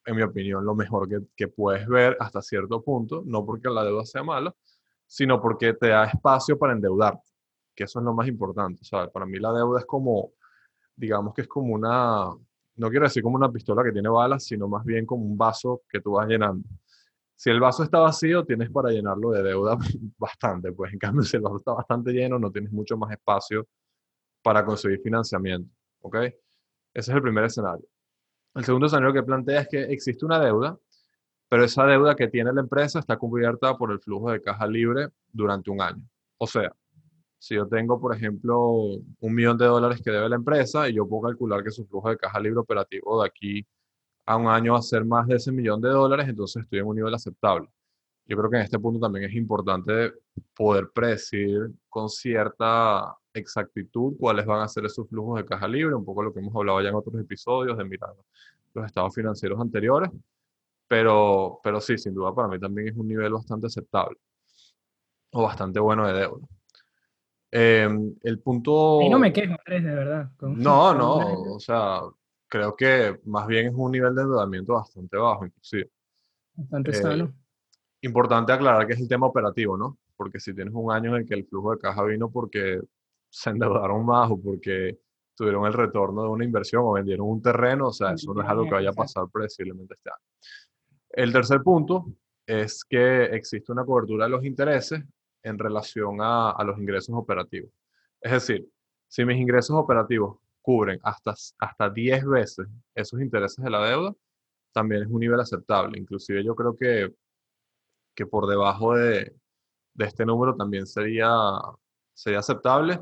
[0.05, 3.83] en mi opinión, lo mejor que, que puedes ver hasta cierto punto, no porque la
[3.83, 4.53] deuda sea mala,
[5.05, 7.30] sino porque te da espacio para endeudarte
[7.81, 8.83] que eso es lo más importante.
[8.91, 10.33] O para mí la deuda es como,
[10.95, 12.25] digamos que es como una,
[12.75, 15.81] no quiero decir como una pistola que tiene balas, sino más bien como un vaso
[15.89, 16.67] que tú vas llenando.
[17.35, 19.75] Si el vaso está vacío, tienes para llenarlo de deuda
[20.19, 23.67] bastante, pues en cambio si el vaso está bastante lleno, no tienes mucho más espacio
[24.43, 26.15] para conseguir financiamiento, ¿ok?
[26.17, 26.35] Ese
[26.93, 27.87] es el primer escenario.
[28.53, 30.77] El segundo escenario que plantea es que existe una deuda,
[31.49, 35.09] pero esa deuda que tiene la empresa está cubierta por el flujo de caja libre
[35.31, 36.03] durante un año.
[36.37, 36.71] O sea,
[37.41, 38.59] si yo tengo, por ejemplo,
[39.19, 42.09] un millón de dólares que debe la empresa y yo puedo calcular que su flujo
[42.09, 43.67] de caja libre operativo de aquí
[44.27, 46.85] a un año va a ser más de ese millón de dólares, entonces estoy en
[46.85, 47.67] un nivel aceptable.
[48.27, 50.13] Yo creo que en este punto también es importante
[50.55, 56.05] poder predecir con cierta exactitud cuáles van a ser esos flujos de caja libre, un
[56.05, 58.13] poco lo que hemos hablado ya en otros episodios de mirar
[58.75, 60.11] los estados financieros anteriores,
[60.87, 64.19] pero, pero sí, sin duda para mí también es un nivel bastante aceptable
[65.31, 66.47] o bastante bueno de deuda.
[67.51, 69.01] Em, el punto...
[69.01, 70.31] Y no me quejo, Andrés, de verdad.
[70.39, 72.01] no, no, o sea,
[72.47, 75.89] creo que más bien es un nivel de endeudamiento bastante bajo, inclusive.
[76.53, 77.27] Bastante eh.
[78.01, 79.97] Importante aclarar que es el tema operativo, ¿no?
[80.15, 82.81] Porque si tienes un año en el que el flujo de caja vino porque
[83.29, 84.99] se endeudaron más o porque
[85.35, 88.47] tuvieron el retorno de una inversión o vendieron un terreno, o sea, eso no es
[88.47, 90.23] algo que vaya a pasar predeciblemente este año.
[91.09, 92.05] El tercer punto
[92.45, 95.03] es que existe una cobertura de los intereses
[95.43, 97.71] en relación a, los ingresos operativos.
[98.21, 98.67] Es decir,
[99.07, 104.13] si mis ingresos operativos cubren hasta, hasta 10 veces esos intereses de la deuda,
[104.71, 105.99] también es un nivel aceptable.
[105.99, 107.13] Inclusive yo creo que,
[108.15, 109.35] que por debajo de,
[109.97, 111.29] este número también sería,
[112.13, 112.99] sería aceptable,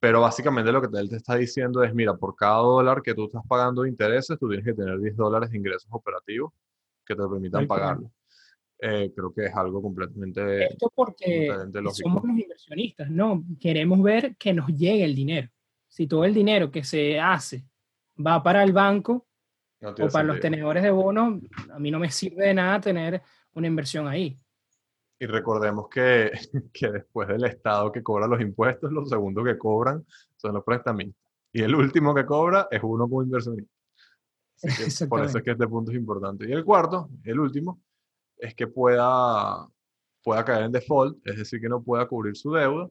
[0.00, 3.24] pero básicamente lo que él te está diciendo es, mira, por cada dólar que tú
[3.24, 6.52] estás pagando de intereses, tú tienes que tener 10 dólares de ingresos operativos
[7.04, 8.12] que te permitan pagarlo.
[8.80, 10.66] Eh, creo que es algo completamente.
[10.66, 11.48] Esto porque
[11.92, 13.44] somos los inversionistas, ¿no?
[13.60, 15.48] Queremos ver que nos llegue el dinero.
[15.88, 17.64] Si todo el dinero que se hace
[18.24, 19.26] va para el banco
[19.80, 23.22] o para los tenedores de bonos, a mí no me sirve de nada tener
[23.54, 24.38] una inversión ahí.
[25.18, 26.30] Y recordemos que,
[26.72, 30.04] que después del Estado que cobra los impuestos, los segundos que cobran
[30.36, 31.28] son los prestamistas.
[31.52, 33.72] Y el último que cobra es uno como inversionista.
[35.08, 36.48] por eso es que este punto es importante.
[36.48, 37.80] Y el cuarto, el último,
[38.38, 39.68] es que pueda,
[40.22, 42.88] pueda caer en default, es decir, que no pueda cubrir su deuda.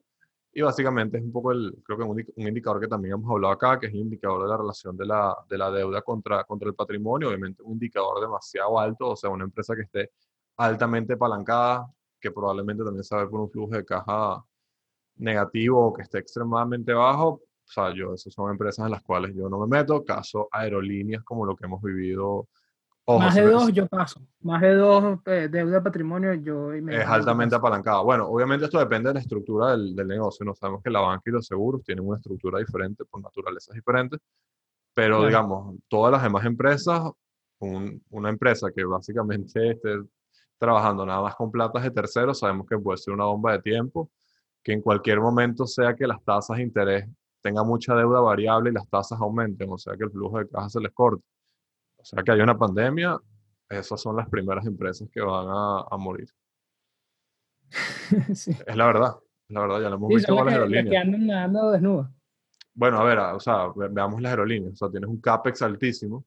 [0.54, 3.80] Y básicamente es un poco el, creo que un, indicador que también hemos hablado acá,
[3.80, 6.76] que es el indicador de la relación de la, de la deuda contra, contra el
[6.76, 7.28] patrimonio.
[7.30, 10.12] Obviamente un indicador demasiado alto, o sea, una empresa que esté
[10.58, 11.88] altamente apalancada,
[12.20, 14.44] que probablemente también sabe por un flujo de caja
[15.18, 17.28] negativo o que esté extremadamente bajo.
[17.28, 20.04] O sea, yo, esas son empresas en las cuales yo no me meto.
[20.04, 22.48] Caso aerolíneas como lo que hemos vivido
[23.08, 24.22] más de dos yo paso.
[24.42, 26.74] Más de dos eh, deuda patrimonio yo...
[26.74, 28.04] es altamente apalancado.
[28.04, 30.46] Bueno, obviamente esto depende de la estructura del, del, negocio.
[30.46, 34.20] No sabemos que la banca y los seguros tienen una estructura diferente por naturalezas diferentes.
[34.94, 37.12] Pero digamos, todas las demás empresas,
[37.60, 40.02] una empresa que básicamente esté
[40.58, 44.10] trabajando nada más con platas de terceros, sabemos que puede ser una bomba de tiempo,
[44.64, 47.08] que en cualquier momento sea que las tasas de interés
[47.42, 50.68] tengan mucha deuda variable y las tasas aumenten, o sea que el flujo de caja
[50.68, 51.24] se les corte.
[51.98, 53.18] O sea que hay una pandemia,
[53.70, 56.30] esas son las primeras empresas que van a, morir.
[58.38, 60.90] Es la verdad, es la verdad, ya lo hemos visto con las aerolíneas.
[60.90, 62.10] Que andan nadando.
[62.74, 64.74] Bueno, a ver, o sea, veamos las aerolíneas.
[64.74, 66.26] O sea, tienes un CAPEX altísimo,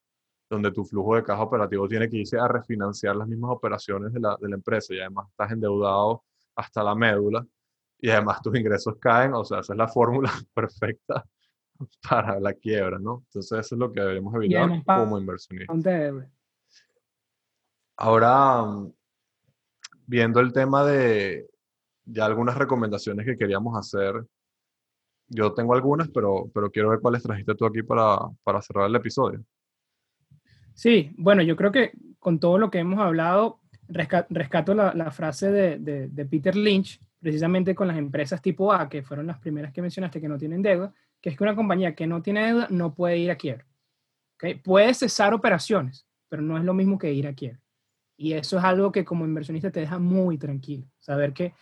[0.51, 4.21] donde tu flujo de caja operativo tiene que irse a refinanciar las mismas operaciones de
[4.21, 6.25] la, de la empresa y además estás endeudado
[6.57, 7.47] hasta la médula
[7.99, 9.33] y además tus ingresos caen.
[9.35, 11.25] O sea, esa es la fórmula perfecta
[12.09, 13.23] para la quiebra, ¿no?
[13.27, 16.29] Entonces, eso es lo que debemos evitar como inversionistas.
[17.97, 18.65] Ahora,
[20.07, 21.49] viendo el tema de
[22.05, 24.25] ya algunas recomendaciones que queríamos hacer
[25.31, 28.97] yo tengo algunas, pero, pero quiero ver cuáles trajiste tú aquí para, para cerrar el
[28.97, 29.43] episodio.
[30.75, 35.51] Sí, bueno, yo creo que con todo lo que hemos hablado, rescato la, la frase
[35.51, 39.73] de, de, de, Peter Lynch, precisamente con las empresas tipo A, que fueron las primeras
[39.73, 42.67] que mencionaste que no tienen deuda, que es que una compañía que no tiene deuda
[42.71, 43.67] no puede ir a quiebra.
[44.37, 44.55] ¿okay?
[44.55, 47.61] Puede cesar operaciones, pero no es lo mismo que ir a quiebra.
[48.17, 51.55] Y eso es algo que como inversionista te deja muy tranquilo, saber que,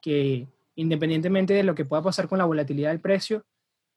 [0.00, 3.44] que independientemente de lo que pueda pasar con la volatilidad del precio,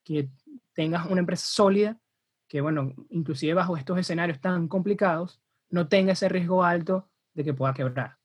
[0.04, 0.28] que
[0.72, 2.00] tengas una empresa sólida,
[2.48, 7.54] que bueno, inclusive bajo estos escenarios tan complicados, no tenga ese riesgo alto de que
[7.54, 8.17] pueda quebrar.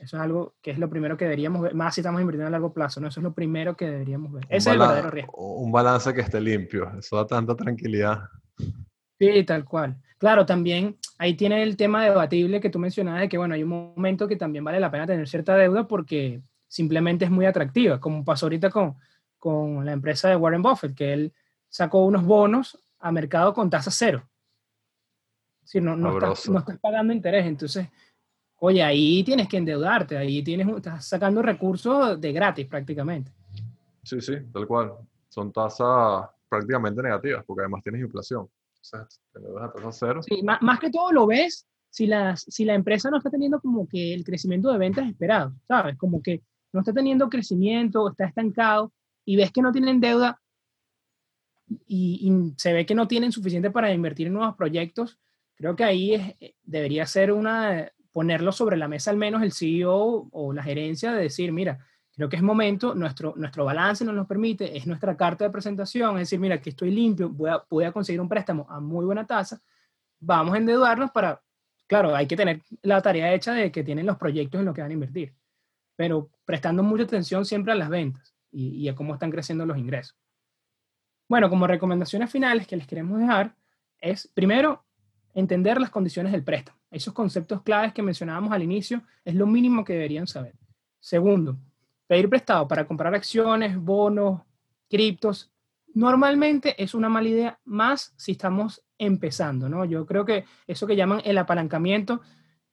[0.00, 2.50] Eso es algo que es lo primero que deberíamos ver, más si estamos invirtiendo a
[2.50, 3.08] largo plazo, ¿no?
[3.08, 4.46] Eso es lo primero que deberíamos ver.
[4.48, 5.36] Ese es el verdadero riesgo.
[5.36, 8.22] Un balance que esté limpio, eso da tanta tranquilidad.
[9.18, 9.96] Sí, tal cual.
[10.16, 13.68] Claro, también ahí tiene el tema debatible que tú mencionabas de que, bueno, hay un
[13.68, 18.24] momento que también vale la pena tener cierta deuda porque simplemente es muy atractiva, como
[18.24, 18.96] pasó ahorita con,
[19.38, 21.32] con la empresa de Warren Buffett, que él
[21.68, 24.26] sacó unos bonos a mercado con tasa cero.
[25.64, 27.88] Si no, no, estás, no estás pagando interés, entonces,
[28.60, 33.32] oye, ahí tienes que endeudarte, ahí tienes, estás sacando recursos de gratis prácticamente.
[34.02, 34.92] Sí, sí, tal cual.
[35.28, 38.42] Son tasas prácticamente negativas, porque además tienes inflación.
[38.42, 38.50] O
[38.82, 40.22] sea, te a tasa cero.
[40.22, 43.60] Sí, más, más, que todo lo ves si, las, si la empresa no está teniendo
[43.60, 45.96] como que el crecimiento de ventas esperado, ¿sabes?
[45.96, 46.42] Como que
[46.72, 48.92] no está teniendo crecimiento, está estancado
[49.24, 50.40] y ves que no tienen deuda
[51.86, 55.18] y, se ve que no tienen suficiente para invertir en nuevos proyectos,
[55.54, 60.28] creo que ahí es, debería ser una, ponerlo sobre la mesa al menos el CEO
[60.30, 61.78] o la gerencia de decir, mira,
[62.14, 66.16] creo que es momento, nuestro, nuestro balance nos lo permite, es nuestra carta de presentación,
[66.16, 69.60] es decir, mira, que estoy limpio, voy a, conseguir un préstamo a muy buena tasa,
[70.18, 71.40] vamos a endeudarnos para,
[71.86, 74.82] claro, hay que tener la tarea hecha de que tienen los proyectos en los que
[74.82, 75.34] van a invertir
[76.00, 80.16] pero prestando mucha atención siempre a las ventas y, a cómo están creciendo los ingresos.
[81.28, 83.54] Bueno, como recomendaciones finales que les queremos dejar
[83.98, 84.82] es, primero,
[85.34, 86.79] entender las condiciones del préstamo.
[86.90, 90.54] Esos conceptos claves que mencionábamos al inicio es lo mínimo que deberían saber.
[90.98, 91.56] Segundo,
[92.06, 94.42] pedir prestado para comprar acciones, bonos,
[94.88, 95.52] criptos,
[95.94, 99.84] normalmente es una mala idea más si estamos empezando, ¿no?
[99.84, 102.20] Yo creo que eso que llaman el apalancamiento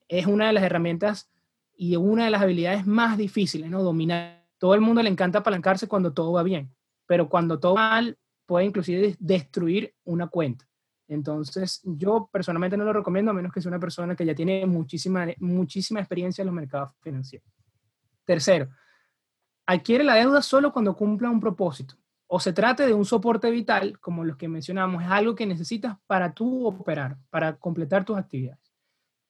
[0.08, 1.30] es una de las herramientas
[1.75, 3.84] y una de las habilidades más difíciles, ¿no?
[3.84, 4.45] Dominar.
[4.58, 6.73] Todo el mundo le encanta apalancarse cuando todo va bien,
[7.06, 10.67] pero cuando todo va mal puede inclusive destruir una cuenta.
[11.08, 14.65] Entonces, yo personalmente no lo recomiendo a menos que sea una persona que ya tiene
[14.65, 17.48] muchísima, muchísima experiencia en los mercados financieros.
[18.26, 18.70] Tercero,
[19.65, 21.96] adquiere la deuda solo cuando cumpla un propósito
[22.28, 25.98] o se trate de un soporte vital, como los que mencionamos, es algo que necesitas
[26.08, 28.60] para tú operar, para completar tus actividades.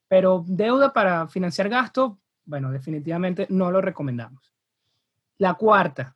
[0.08, 2.14] Pero deuda para financiar gastos,
[2.44, 4.52] bueno, definitivamente no lo recomendamos.
[5.38, 6.16] La cuarta,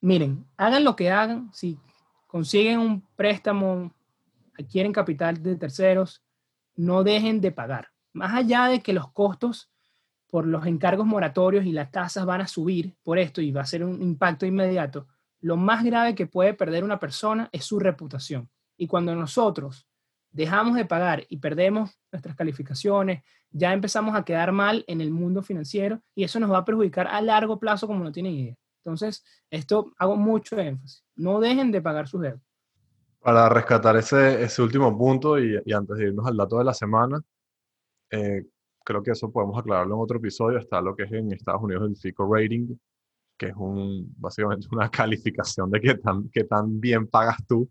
[0.00, 1.78] miren, hagan lo que hagan, si
[2.26, 3.92] consiguen un préstamo,
[4.58, 6.22] adquieren capital de terceros,
[6.74, 7.88] no dejen de pagar.
[8.12, 9.70] Más allá de que los costos
[10.28, 13.66] por los encargos moratorios y las tasas van a subir por esto y va a
[13.66, 15.06] ser un impacto inmediato,
[15.40, 18.48] lo más grave que puede perder una persona es su reputación.
[18.76, 19.86] Y cuando nosotros
[20.30, 25.42] dejamos de pagar y perdemos nuestras calificaciones, ya empezamos a quedar mal en el mundo
[25.42, 28.56] financiero y eso nos va a perjudicar a largo plazo como no tienen idea.
[28.84, 31.04] Entonces, esto hago mucho énfasis.
[31.14, 32.45] No dejen de pagar sus deudas.
[33.26, 36.74] Para rescatar ese, ese último punto y, y, antes de irnos al dato de la
[36.74, 37.20] semana,
[38.10, 38.44] eh,
[38.84, 40.58] creo que eso podemos aclararlo en otro episodio.
[40.58, 42.76] Está lo que es en Estados Unidos el FICO rating,
[43.36, 47.68] que es un, básicamente una calificación de qué tan, qué tan bien pagas tú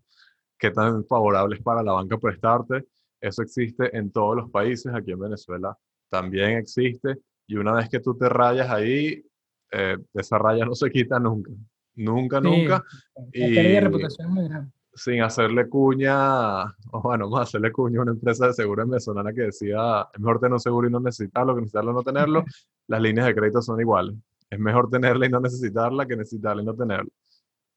[0.58, 2.86] qué tan favorable es para la banca prestarte.
[3.20, 5.76] Eso existe en todos los países, aquí en Venezuela
[6.08, 7.16] también existe,
[7.46, 9.24] y una vez que tú te rayas ahí,
[9.72, 11.50] eh, esa raya no se quita nunca,
[11.96, 12.84] nunca, nunca.
[13.32, 14.70] y de reputación muy grande.
[14.96, 19.32] Sin hacerle cuña, o bueno, a hacerle cuña a una empresa de seguro en venezolana
[19.32, 22.44] que decía, es mejor tener un seguro y no necesitarlo que necesitarlo y no tenerlo,
[22.88, 24.16] las líneas de crédito son iguales.
[24.48, 27.10] Es mejor tenerla y no necesitarla que necesitarla y no tenerla.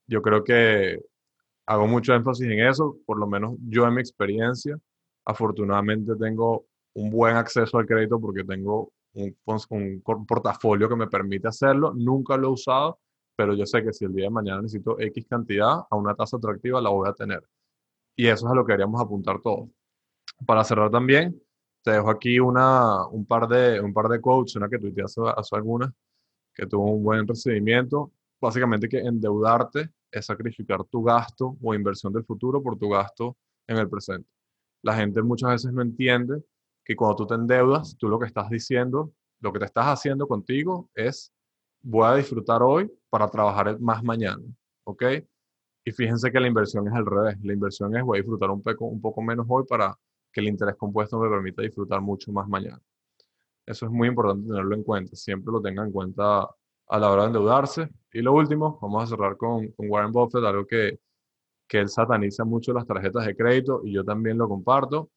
[0.08, 1.00] Yo creo que
[1.66, 4.80] hago mucho énfasis en eso, por lo menos yo en mi experiencia,
[5.26, 9.36] afortunadamente tengo un buen acceso al crédito porque tengo un,
[9.70, 11.94] un portafolio que me permite hacerlo.
[11.94, 13.00] Nunca lo he usado,
[13.40, 16.36] pero yo sé que si el día de mañana necesito X cantidad a una tasa
[16.36, 17.42] atractiva, la voy a tener.
[18.14, 19.70] Y eso es a lo que queríamos apuntar todos.
[20.46, 21.42] Para cerrar también,
[21.82, 25.22] te dejo aquí una, un, par de, un par de quotes, una que tuiteé hace,
[25.38, 25.90] hace algunas,
[26.54, 28.12] que tuvo un buen recibimiento.
[28.42, 33.78] Básicamente que endeudarte es sacrificar tu gasto o inversión del futuro por tu gasto en
[33.78, 34.28] el presente.
[34.82, 36.44] La gente muchas veces no entiende
[36.84, 40.28] que cuando tú te endeudas, tú lo que estás diciendo, lo que te estás haciendo
[40.28, 41.32] contigo es,
[41.82, 44.44] voy a disfrutar hoy para trabajar más mañana,
[44.84, 45.04] ¿ok?
[45.84, 47.38] Y fíjense que la inversión es al revés.
[47.42, 49.98] La inversión es, voy a disfrutar un poco, un poco menos hoy para
[50.32, 52.80] que el interés compuesto me permita disfrutar mucho más mañana.
[53.66, 55.16] Eso es muy importante tenerlo en cuenta.
[55.16, 56.48] Siempre lo tengan en cuenta
[56.88, 57.90] a la hora de endeudarse.
[58.12, 61.00] Y lo último, vamos a cerrar con, con Warren Buffett, algo que,
[61.68, 65.12] que él sataniza mucho las tarjetas de crédito y yo también lo comparto.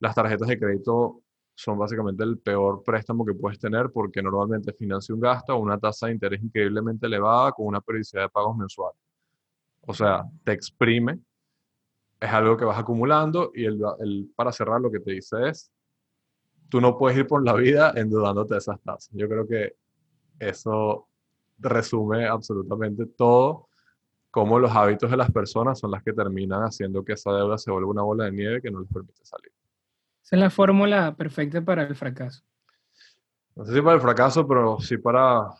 [0.00, 1.23] Las tarjetas de crédito
[1.54, 5.78] son básicamente el peor préstamo que puedes tener porque normalmente financia un gasto a una
[5.78, 8.92] tasa de interés increíblemente elevada con una periodicidad de pagos mensual.
[9.82, 11.20] O sea, te exprime,
[12.18, 15.70] es algo que vas acumulando y el, el, para cerrar lo que te dice es,
[16.68, 19.10] tú no puedes ir por la vida endeudándote de esas tasas.
[19.12, 19.76] Yo creo que
[20.38, 21.08] eso
[21.58, 23.68] resume absolutamente todo,
[24.30, 27.70] cómo los hábitos de las personas son las que terminan haciendo que esa deuda se
[27.70, 29.52] vuelva una bola de nieve que no les permite salir.
[30.24, 32.42] Esa es la fórmula perfecta para el fracaso.
[33.54, 35.50] No sé si para el fracaso, pero sí para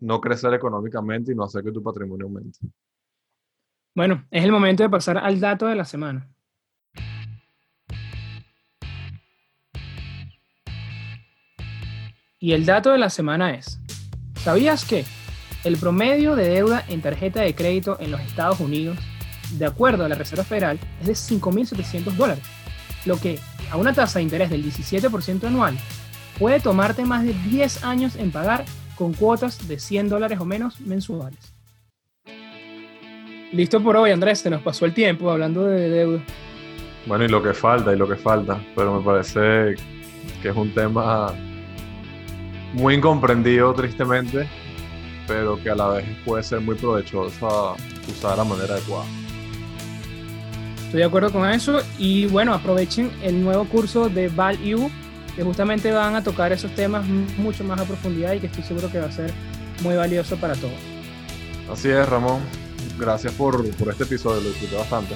[0.00, 2.58] no crecer económicamente y no hacer que tu patrimonio aumente.
[3.94, 6.28] Bueno, es el momento de pasar al dato de la semana.
[12.38, 13.80] Y el dato de la semana es,
[14.36, 15.06] ¿sabías que
[15.64, 18.98] el promedio de deuda en tarjeta de crédito en los Estados Unidos,
[19.52, 22.44] de acuerdo a la Reserva Federal, es de 5.700 dólares?
[23.06, 23.38] Lo que,
[23.70, 25.78] a una tasa de interés del 17% anual,
[26.38, 28.64] puede tomarte más de 10 años en pagar
[28.96, 31.38] con cuotas de 100 dólares o menos mensuales.
[33.52, 36.22] Listo por hoy, Andrés, se nos pasó el tiempo hablando de deuda.
[37.06, 39.76] Bueno, y lo que falta, y lo que falta, pero me parece
[40.42, 41.32] que es un tema
[42.72, 44.48] muy incomprendido, tristemente,
[45.28, 47.76] pero que a la vez puede ser muy provechoso
[48.08, 49.06] usar de la manera adecuada.
[50.86, 54.88] Estoy de acuerdo con eso y bueno, aprovechen el nuevo curso de Value
[55.34, 58.90] que justamente van a tocar esos temas mucho más a profundidad y que estoy seguro
[58.90, 59.32] que va a ser
[59.82, 60.72] muy valioso para todos.
[61.70, 62.40] Así es, Ramón.
[62.98, 65.14] Gracias por, por este episodio, lo disfruté bastante.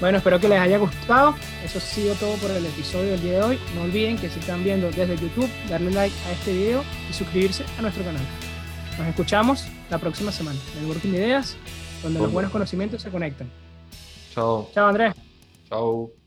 [0.00, 1.36] Bueno, espero que les haya gustado.
[1.64, 3.58] Eso ha sido todo por el episodio del día de hoy.
[3.76, 7.64] No olviden que si están viendo desde YouTube, darle like a este video y suscribirse
[7.78, 8.22] a nuestro canal.
[8.98, 11.56] Nos escuchamos la próxima semana en el Working Ideas,
[12.02, 13.48] donde los buenos conocimientos se conectan.
[14.30, 14.70] Ciao.
[14.72, 15.12] Ciao Andrea.
[15.68, 16.19] Ciao.